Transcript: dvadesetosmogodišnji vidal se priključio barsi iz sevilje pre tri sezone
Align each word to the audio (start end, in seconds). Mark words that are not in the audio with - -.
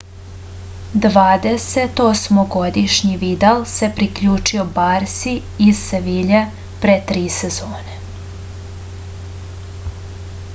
dvadesetosmogodišnji 1.01 3.11
vidal 3.25 3.61
se 3.73 3.89
priključio 3.99 4.65
barsi 4.79 5.35
iz 5.67 5.83
sevilje 5.91 6.41
pre 6.87 6.97
tri 7.13 7.23
sezone 7.37 7.99